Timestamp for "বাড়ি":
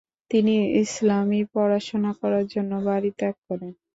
2.87-3.09